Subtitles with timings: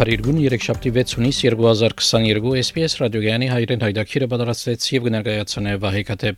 [0.00, 6.30] Փարիգուն 3-շաբթի 6-ից 2022 SPS ռադիոգյանի հայրեն հայդակիրը պատրաստեց եւ կներկայացնե Վահե Կատե։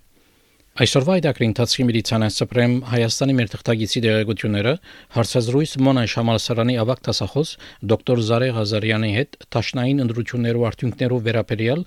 [0.83, 4.73] Այսօրվա այդակրի ընթացքի միլիցիան սպրեմ Հայաստանի մեր թղթագիտի դերակցությունները
[5.15, 7.53] հարցազրույց Մոնայ Շամալսարանի ավակ տասախոս
[7.93, 11.84] դոկտոր Զարե Ղազարյանի հետ տաշնային ընդրություններով արդյունքներով վերապերյալ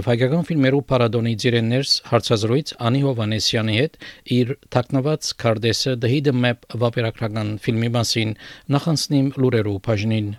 [0.00, 3.98] եւ հայկական ֆիլմերու պարադոնի ծիրեններս հարցազրույց Անի Հովանեսյանի հետ
[4.38, 8.38] իր թակնված Քարդեսը The Hidden Map վապերագրական ֆիլմի մասին
[8.76, 10.30] նախանցնիմ լուրերու բաժնին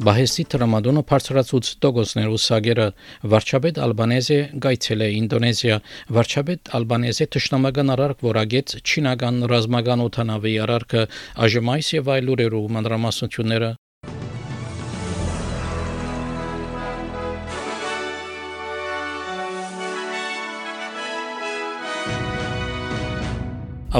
[0.00, 2.84] Բահեսի տրամադոնը բարձրացուց տոգոսներ ու սագերը
[3.32, 5.74] վարչապետ Ալբանեզե գայցել է Ինդոնեզիա
[6.16, 11.02] վարչապետ Ալբանեզե ճշնամական արարք որագեց չինական ռազմական օթանավի արարքը
[11.36, 13.70] ԱԺՄ-ից եւ այլ ուրերու մանրամասնությունները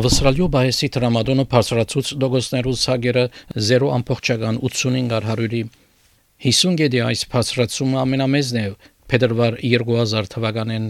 [0.01, 3.29] Ավստրալիո բայեսի տրամադոնը բարձրացուց դոգոսներու սագերը
[3.69, 5.63] 0.85 առ 100-ի
[6.41, 8.65] 50 գեդի այս բարձրացումը ամենամեծն է
[9.13, 10.87] փետրվար 2000 թվականին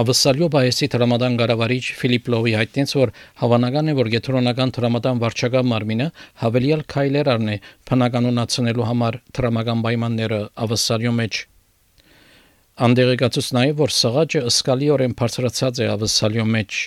[0.00, 6.08] Ավսալյո բայեսի տրամադան գարավարիչ Ֆիլիպ Լովի հայտնեց որ հավանական է որ գետրոնական տրամադան վարչական մարմինը
[6.42, 7.56] հավելյալ քայլեր առնի
[7.90, 11.40] փնականոնացնելու համար տրամական պայմանները Ավսալյո մեջ
[12.90, 16.78] Անդերեկացուց նաև որ սղաճը ըսկալիորեն բարձրացած է Ավսալյո մեջ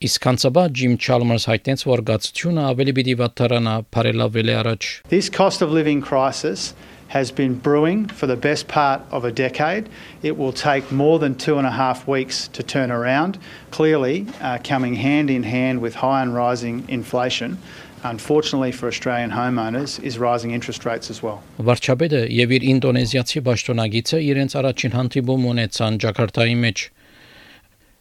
[0.00, 5.74] Իսկ կանցաբա Ջիմ Չալմերս հայտնեց որ գացությունը ավելի պիտի վատթարանա բարելավելի առաջ This cost of
[5.78, 6.72] living crisis
[7.12, 9.90] has been brewing for the best part of a decade.
[10.22, 13.36] It will take more than two and a half weeks to turn around,
[13.76, 17.58] clearly uh, coming hand in hand with high and rising inflation.
[18.02, 21.42] Unfortunately for Australian homeowners is rising interest rates as well.
[21.60, 26.88] Վարչապետը եւ իր ինդոնեզիացի պաշտոնագիծը իրենց առաջին հանդիպում ունեցան Ջակարտայի մեջ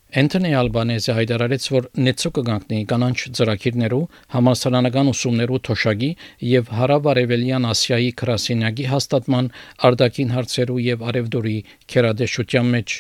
[0.10, 4.00] Անտոնի Ալբանեզը հայտարարեց, որ նեցու կգանքնի կանանչ ծրագիրներու
[4.34, 6.10] համալսարանական ուսումներու թոշակի
[6.50, 9.52] եւ հարավարևելյան Ասիայի քրասենյակի հաստատման
[9.90, 11.56] արդակին հարցերու եւ արևդուրի
[11.94, 12.98] քերադեշության մեջ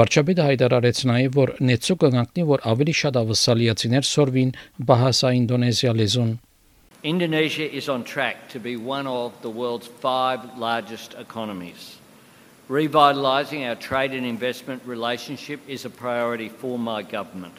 [0.00, 4.54] վարչապետը հայտարարեց նաեւ, որ նեցու կգանքնի, որ ավելի շատ ավսալիացիներ սորվին
[4.90, 6.38] բահասա ինդոնեզիա լեզուն
[7.02, 11.99] Indonesia is on track to be one of the world's five largest economies.
[12.69, 17.53] Revitalising our trade and investment relationship is a priority for my government,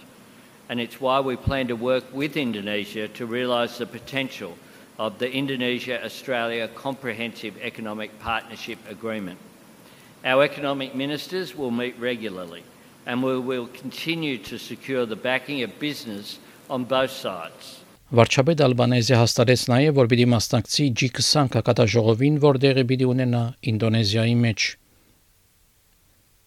[0.69, 4.59] and it's why we plan to work with Indonesia to realise the potential
[4.99, 9.39] of the Indonesia Australia Comprehensive Economic Partnership Agreement.
[10.25, 12.65] Our economic ministers will meet regularly,
[13.07, 17.85] and we will continue to secure the backing of business on both sides.
[18.11, 24.67] Վարչապետ Ալբանեզը հաստատեց նաև, որ պիտի մասնակցի G20 հակատաժողովին, որտեղը պիտի ունենա Ինդոնեզիայի մեջ։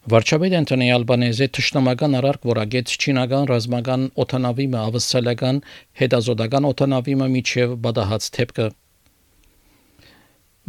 [0.04, 5.60] Վարչապետ Անտոնի Ալբանեզը ճշտամական արարք որագեց չինական ռազմական օթանավիմը ավսալական
[6.00, 8.66] հետազոտական օթանավիմը միջև բադահած թեփքը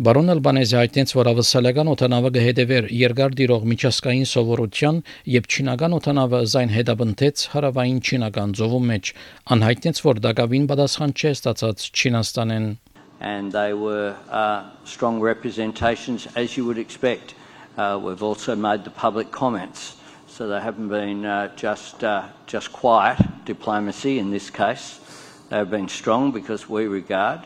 [0.07, 5.03] Բարոն Ալբանեզը հայտնեց, որ ավսալական օթանավը կհետևեր երկար դիրող միջազգային սովորության
[5.35, 9.15] եւ չինական օթանավը զայն հետաբնթեց հարավային չինական ծովում մեջ
[9.55, 12.75] անհայտնեց, որ դակավին պատասխան չէ ստացած Չինաստանեն
[13.21, 17.35] and they were uh, strong representations as you would expect
[17.77, 19.97] Uh, we've also made the public comments,
[20.27, 25.01] so they haven't been uh, just, uh, just quiet diplomacy in this case.
[25.49, 27.41] They've been strong because we regard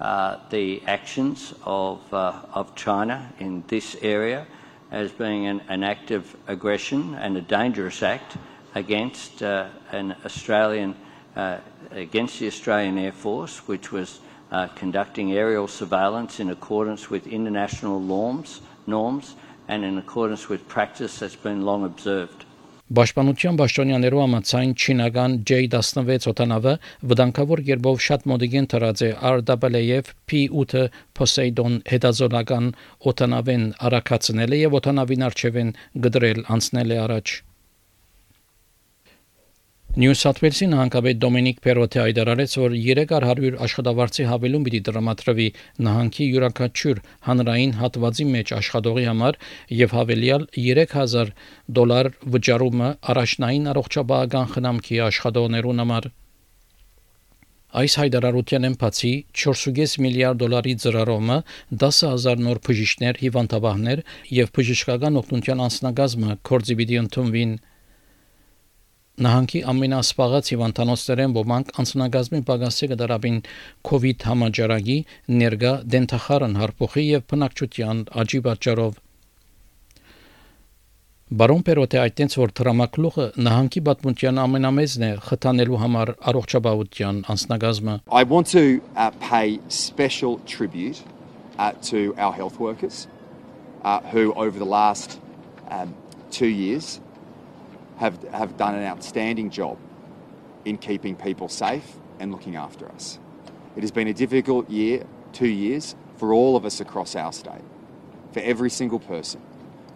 [0.00, 4.46] uh, the actions of, uh, of China in this area
[4.90, 8.38] as being an, an, act of aggression and a dangerous act
[8.74, 10.94] against uh, an Australian,
[11.90, 14.20] against the Australian Air Force, which was
[14.74, 19.34] conducting aerial surveillance in accordance with international norms, norms
[19.68, 22.44] and in accordance with practice that's been long observed.
[22.86, 26.74] Պաշտպանության պաշտոնյաներու համաձայն չինական J-16 օտանավը
[27.12, 30.84] վտանգավոր երբով շատ մոդիգեն թրած է RWF P8
[31.18, 32.70] Poseidon հետազոտական
[33.10, 35.74] օտանավեն արակացնել է եւ օտանավին արչեվեն
[36.06, 37.36] գդրել անցնել է առաջ
[39.96, 45.44] Նյու Սաթ Ուելսի նահանգապետ Դոմինիկ Պերոտը հայտարարեց, որ 300 աշխատավարձի հավելում պիտի դրամատրվի
[45.86, 46.98] նահանգի յուրաքանչյուր
[47.28, 49.38] հանրային հատվածի մեջ աշխատողի համար
[49.78, 51.30] եւ հավելյալ 3000
[51.78, 56.08] դոլար վճարումը առաջնային առողջապահական խնամքի աշխատողներուն համար։
[57.80, 59.12] Այս հայտարարության են բացի
[59.44, 61.38] 4.5 միլիարդ դոլարի ծրարումը
[61.86, 64.04] 10000 նոր բժիշկներ, հիվանդաբաններ
[64.42, 67.56] եւ բժշկական օգնության անձնագազմը կորձի պիտի ընդունվին
[69.16, 73.38] Նահանգի ամենասպաղած հիվանդանոցներեն ոմանք անձնագազմի պագասի կդարաբին
[73.88, 74.96] COVID համաճարակի
[75.40, 78.98] ներգա դենթախարն հարփոխի եւ բնակչության աճի պատճառով
[81.40, 88.52] Բարոն Պերոտը այդտենց որ դրամակլուխը նահանգի պատմության ամենամեծն է խթանելու համար առողջապահության անձնագազմը I want
[88.52, 88.66] to
[89.00, 91.00] uh, pay special tribute
[91.56, 93.08] uh, to our health workers
[93.82, 95.18] uh, who over the last
[95.72, 95.96] um,
[96.30, 97.00] 2 years
[97.96, 99.78] have, have done an outstanding job
[100.64, 103.18] in keeping people safe and looking after us.
[103.76, 107.64] It has been a difficult year, two years, for all of us across our state,
[108.32, 109.40] for every single person.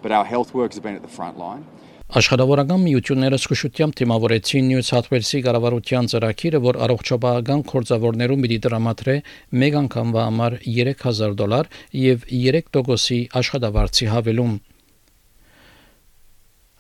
[0.02, 1.66] But our health workers have been at the front line.
[2.10, 9.14] Աշխարհավորական միությունները զսկշությամբ թիմավորեցին Նյու Սաթ Ուելսի կառավարության ծրագիրը, որ առողջապահական կորձավորներում պիտի դրամատրե
[9.62, 11.70] մեկ անգամվա համար 3000 դոլար
[12.00, 14.58] եւ 3%-ի աշխատավարձի հավելում։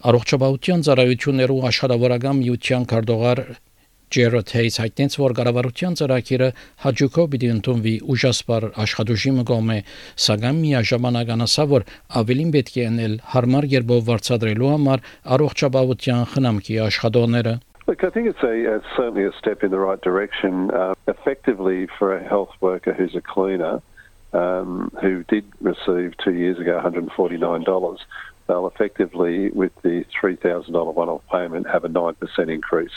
[0.00, 3.40] Առողջապահության ծառայություններու աշխարհավորական միության քարտուղար
[4.10, 6.48] Ջերոդ Հեյս հայտնեց, որ կառավարության ծրագիրը
[6.84, 9.76] հաջողով պիտի ընդունվի ուժասպար աշխատուժիմը կողմէ,
[10.24, 11.84] սակայն միաժամանակ անասա, որ
[12.20, 15.04] ավելին պետք է անել հարմար երբով վարձատրելու համար
[15.36, 17.54] առողջապահության խնամքի աշխատողները
[17.90, 20.70] Look, I think it's a it's certainly a step in the right direction.
[20.70, 23.82] Uh, effectively, for a health worker who's a cleaner,
[24.32, 27.98] um, who did receive two years ago $149,
[28.50, 32.16] they'll effectively, with the $3,000 one off payment, have a 9%
[32.52, 32.90] increase.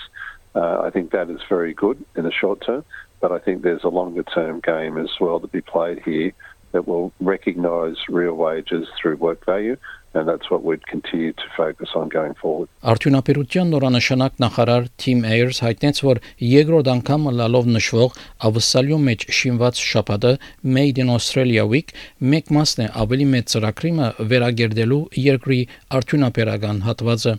[0.56, 2.84] Uh, I think that is very good in the short term,
[3.22, 6.34] but I think there's a longer term game as well to be played here
[6.72, 9.78] that will recognise real wages through work value.
[10.16, 12.70] And that's what we'd continue to focus on going forward.
[12.86, 16.22] Արդյունաբերության նորանշանակ նախարար Թիմ Այերս հայտնեց, որ
[16.54, 18.20] երկրորդ անգամ լալով նշվող
[18.50, 20.34] ավսալյու մեջ շինված շաբաթը
[20.78, 21.96] Made in Australia Week
[22.34, 25.60] մեկ մասն է ավելի մեծ ծրագրիմը վերագերդելու երկրի
[25.98, 27.36] արդյունաբերական հատվածը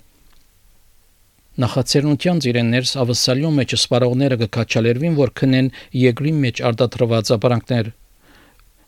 [1.54, 5.68] Նախաձեռնության իրեններս ավսալյու մեջ սպառողները կքաչալերվին, որ քնեն
[6.00, 7.90] երկրի մեջ արտադրված ապրանքներ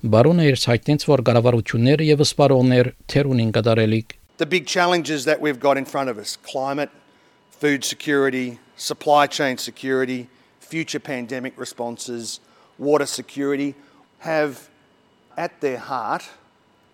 [0.02, 5.60] Բարոնը իր հայտնեց, որ կառավարությունները եւ սպառողներ թեր ունին կդարելիք The big challenges that we've
[5.60, 6.90] got in front of us climate,
[7.52, 10.28] food security, supply chain security,
[10.60, 12.40] future pandemic responses,
[12.80, 13.76] water security
[14.20, 14.70] have
[15.38, 16.30] at their heart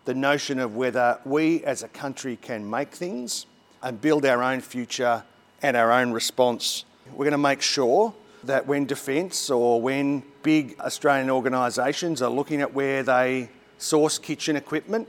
[0.03, 3.45] the notion of whether we as a country can make things
[3.81, 5.23] and build our own future
[5.61, 6.83] and our own response.
[7.11, 8.13] We're going to make sure
[8.44, 13.48] that when defence or when big Australian organisations are looking at where they
[13.78, 15.08] source kitchen equipment,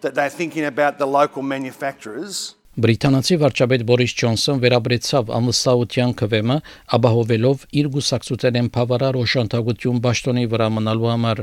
[0.00, 2.54] that they're thinking about the local manufacturers.
[2.76, 6.56] Բրիտանացի վարչապետ Բորիս Ջոնսոն վերաբերեցավ ամուսնաության քվեմը,
[6.92, 11.42] ապահովելով իր գուսակցութենեն բավարար օշանտագություն ճշտոնի վրա մնալու համար։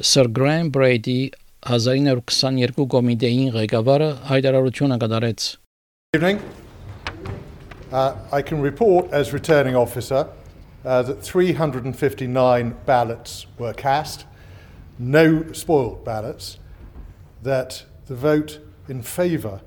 [0.00, 1.18] Sir Graham Brady
[1.68, 5.50] 1922 կոմիտեին ղեկավարը հայտարարությունը կատարեց։
[6.16, 6.40] Evening.
[7.92, 10.28] Uh, I can report as returning officer
[10.84, 14.26] uh, that 359 ballots were cast,
[14.98, 16.58] no spoiled ballots,
[17.42, 19.60] that the vote in favour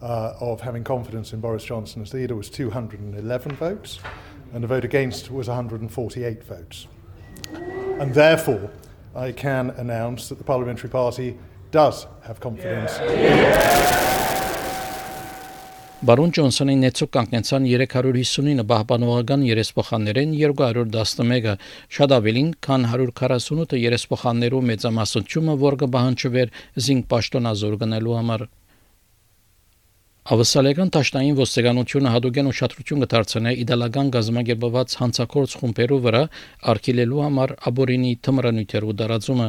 [0.00, 3.98] uh, of having confidence in Boris Johnson as leader was 211 votes,
[4.54, 6.86] and the vote against was 148 votes.
[7.52, 8.70] And therefore,
[9.14, 11.38] I can announce that the Parliamentary Party
[11.70, 12.98] does have confidence.
[13.00, 14.15] Yeah.
[16.06, 21.54] Բարոն Ջոնսոնի նեցուկ կանգնեցան 359 պահպանողական երեսփոխաններեն 211-ը
[21.96, 26.54] շատ ավելին, քան 148 երեսփոխաններու մեծամասնությունը, որ կբահանջվեր
[26.86, 28.46] զինք պաշտոնազոր գնելու համար։
[30.36, 36.24] Ավսալական տաշնային ոստիկանությունը հadogen ուշադրություն կդարձնե իդալական գազམ་ագերբված հանցակորց խումբերու վրա
[36.76, 39.48] արկելելու համար աբորինի թմրանյութերու դարածումը։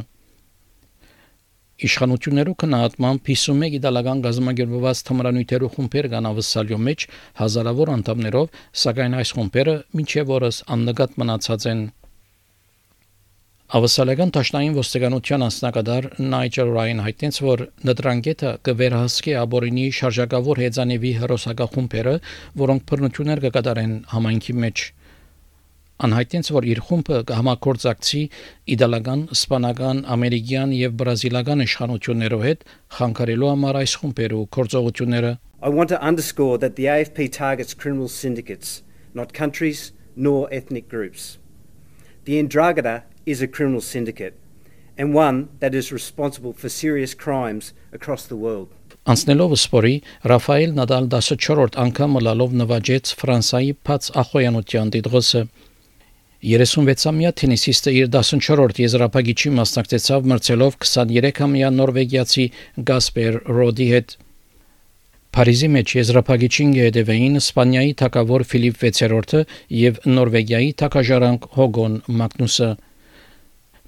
[1.77, 7.05] Իշխանություններու քննադատմամբ 51 իտալական գազամագերբված թմրանյութերու խումբեր կան ավսալյո մեջ
[7.41, 8.47] հազարավոր անդամներով,
[8.81, 11.83] սակայն այս խումբերը մինչև օրս աննկատ մնացած են։
[13.77, 22.13] Ավսալական տաշնային ոստիկանության անձնակատար Նայջել Ռայն հայտնեց, որ նտրանգետը կվերահսկի աբորինի շարժակավոր հեծանիվի հրոսակախումբերը,
[22.63, 24.87] որոնք բռնություններ կկատարեն համայնքի մեջ։
[25.97, 28.19] Անհայտեց, որ իր խումբը կհամակորձակցի
[28.73, 32.65] իդալական, իսպանական, ամերիկյան եւ բրազիլական իշխանություններով հետ
[32.97, 38.83] խանգարելու համար այս խումբերու գործողությունները I want to underscore that the AFP targets criminal syndicates
[39.17, 41.39] not countries nor ethnic groups.
[42.25, 44.35] The Indragada is a criminal syndicate
[44.99, 48.69] and one that is responsible for serious crimes across the world.
[49.07, 49.95] Անցնելով սպորի
[50.29, 55.41] Ռաֆայել Նադալ 14-րդ անգամ լալով նվաճեց Ֆրանսայի Փաց Ախոյանության դիդղոսը
[56.45, 62.45] 36-ամյա թենիսիստը իր 14-րդ եզրափակիչի մասնակցեցավ մրցելով 23-ամյա նորվեգիացի
[62.89, 64.13] Գասպեր Ռոդի հետ
[65.37, 69.41] Փարիզի մեջ եզրափակիչին գեդևեին Իսպանիայի թակավոր Ֆիլիպ 6-րդը
[69.77, 72.69] եւ Նորվեգիայի թակաժարանք Հոգոն Մագնուսը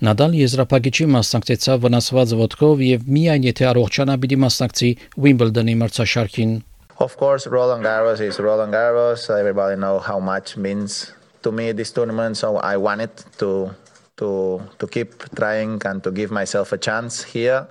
[0.10, 4.92] Նադալ եզրափակիչի մասնակցեցավ վնասված ոտքով եւ միայն եթե առողջանա պիտի մասնակցի
[5.28, 6.58] Wimbledon-ի մրցաշարքին
[7.00, 9.30] Of course, Roland Garros is Roland Garros.
[9.30, 11.14] Everybody know how much means
[11.44, 13.72] to me this tournament, so I wanted to
[14.18, 17.68] to to keep trying and to give myself a chance here,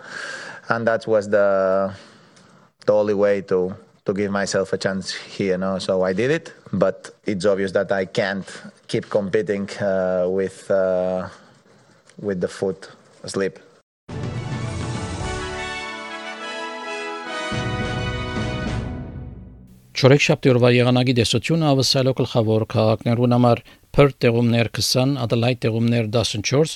[0.69, 1.93] and that was the
[2.87, 3.75] the only way to
[4.07, 5.59] to give myself a chance here.
[5.59, 8.49] No, so I did it, but it's obvious that I can't
[8.87, 11.29] keep competing uh, with uh,
[12.19, 12.89] with the foot
[13.23, 13.59] asleep.
[19.99, 23.61] Չորեքշաբթի օրվա եղանակի դեսությունը ավսալո գլխավոր քաղաքներուն համար
[23.97, 26.75] Perth տեղումներ 20, Adelaide տեղումներ 14,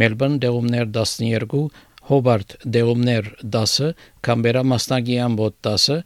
[0.00, 1.60] Melbourne տեղումներ 12,
[2.08, 3.28] Hobart տեղումներ
[3.58, 3.92] 10,
[4.26, 6.02] Canberra մասնագի ամբոտ 10,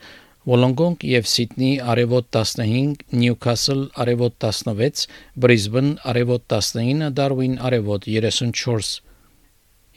[0.53, 5.09] Wollongong եւ Sydney արևոտ 15, Newcastle արևոտ 16,
[5.41, 8.93] Brisbane արևոտ 19, Darwin արևոտ 34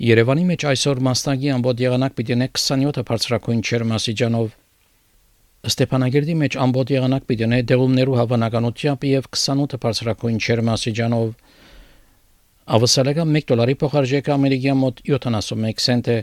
[0.08, 4.61] Երևանի մեջ այսօր մասնագի ամբոտ եղանակ պիտի 27 բարձրակույն չերմասիջանով
[5.67, 11.33] Ստեփանագերդի մեջ ամբողջ եղանակ պիտի ունե դեղումներու հավանականությամբ եւ 28 բարձրակույն չերմասիջանով
[12.77, 16.19] ավսալական 1 դոլարի փոխարժեքը ամերիկյան մոտ 71 سنت է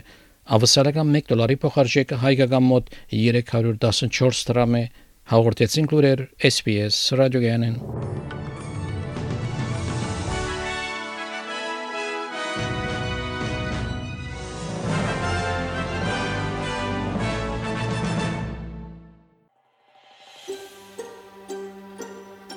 [0.58, 4.84] ավսալական 1 դոլարի փոխարժեքը հայկական մոտ 314 դրամ է
[5.34, 8.37] հաղորդեցին լուրեր SPS ռադիոգյանեն